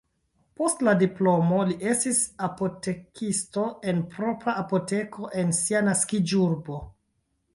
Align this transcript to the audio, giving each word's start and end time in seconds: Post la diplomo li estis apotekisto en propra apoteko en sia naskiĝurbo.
Post 0.59 0.79
la 0.85 0.93
diplomo 1.01 1.59
li 1.71 1.75
estis 1.89 2.21
apotekisto 2.47 3.67
en 3.91 4.01
propra 4.15 4.57
apoteko 4.63 5.29
en 5.43 5.55
sia 5.61 5.83
naskiĝurbo. 5.89 6.83